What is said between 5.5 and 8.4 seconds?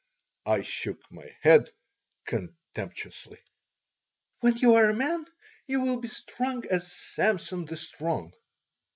you will be strong as Samson the Strong."